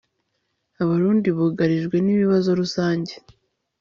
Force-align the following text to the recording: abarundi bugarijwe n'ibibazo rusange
abarundi 0.81 1.27
bugarijwe 1.37 1.95
n'ibibazo 2.01 2.49
rusange 2.59 3.13